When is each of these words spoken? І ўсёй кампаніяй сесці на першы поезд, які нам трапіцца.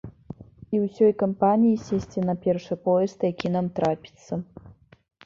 І 0.77 0.79
ўсёй 0.85 1.11
кампаніяй 1.23 1.75
сесці 1.89 2.23
на 2.29 2.35
першы 2.45 2.77
поезд, 2.87 3.27
які 3.31 3.53
нам 3.57 3.65
трапіцца. 3.77 4.33